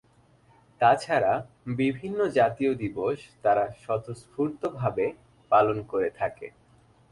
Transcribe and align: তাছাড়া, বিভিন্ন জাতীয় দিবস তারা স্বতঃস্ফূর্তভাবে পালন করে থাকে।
তাছাড়া, 0.81 1.33
বিভিন্ন 1.75 2.19
জাতীয় 2.29 2.71
দিবস 2.75 3.17
তারা 3.41 3.63
স্বতঃস্ফূর্তভাবে 3.83 5.05
পালন 5.51 5.77
করে 5.83 6.09
থাকে। 6.09 6.47